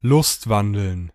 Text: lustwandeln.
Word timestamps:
lustwandeln. 0.00 1.12